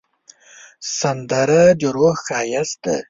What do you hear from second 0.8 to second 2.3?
سندره د روح